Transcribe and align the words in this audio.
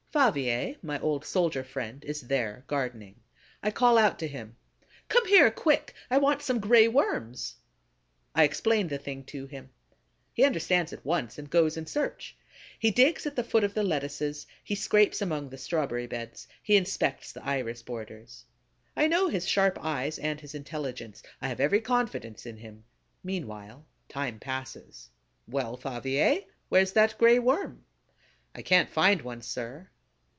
Favier, 0.13 0.75
my 0.81 0.99
old 0.99 1.23
soldier 1.23 1.63
friend, 1.63 2.03
is 2.03 2.19
there, 2.23 2.65
gardening. 2.67 3.15
I 3.63 3.71
call 3.71 3.97
out 3.97 4.19
to 4.19 4.27
him: 4.27 4.57
"Come 5.07 5.25
here, 5.25 5.49
quick; 5.49 5.93
I 6.09 6.17
want 6.17 6.41
some 6.41 6.59
Gray 6.59 6.89
Worms!" 6.89 7.55
I 8.35 8.43
explain 8.43 8.89
the 8.89 8.97
thing 8.97 9.23
to 9.27 9.45
him. 9.45 9.69
He 10.33 10.43
understands 10.43 10.91
at 10.91 11.05
once 11.05 11.37
and 11.37 11.49
goes 11.49 11.77
in 11.77 11.85
search. 11.85 12.35
He 12.77 12.91
digs 12.91 13.25
at 13.25 13.37
the 13.37 13.43
foot 13.45 13.63
of 13.63 13.73
the 13.73 13.83
lettuces, 13.85 14.47
he 14.61 14.75
scrapes 14.75 15.21
among 15.21 15.47
the 15.47 15.57
strawberry 15.57 16.07
beds, 16.07 16.45
he 16.61 16.75
inspects 16.75 17.31
the 17.31 17.45
iris 17.45 17.81
borders. 17.81 18.43
I 18.97 19.07
know 19.07 19.29
his 19.29 19.47
sharp 19.47 19.77
eyes 19.81 20.19
and 20.19 20.41
his 20.41 20.53
intelligence; 20.53 21.23
I 21.41 21.47
have 21.47 21.61
every 21.61 21.79
confidence 21.79 22.45
in 22.45 22.57
him. 22.57 22.83
Meanwhile, 23.23 23.85
time 24.09 24.39
passes. 24.39 25.07
"Well, 25.47 25.77
Favier? 25.77 26.41
Where's 26.67 26.91
that 26.91 27.17
Gray 27.17 27.39
Worm?" 27.39 27.85
"I 28.53 28.61
can't 28.61 28.89
find 28.89 29.21
one, 29.21 29.41
sir." 29.41 29.87